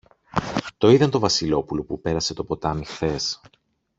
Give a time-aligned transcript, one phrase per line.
[0.77, 3.41] Το είδαν το Βασιλόπουλο που πέρασε το ποτάμι χθες